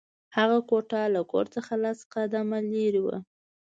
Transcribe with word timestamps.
هغه 0.37 0.57
کوټه 0.69 1.01
له 1.15 1.21
کور 1.31 1.45
څخه 1.55 1.71
سل 1.81 1.99
قدمه 2.13 2.57
لېرې 2.71 3.01
وه 3.05 3.17